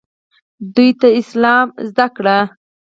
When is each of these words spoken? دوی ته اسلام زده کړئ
دوی 0.75 0.89
ته 0.99 1.07
اسلام 1.21 1.67
زده 1.89 2.05
کړئ 2.15 2.39